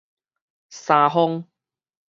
[0.71, 1.45] 三豐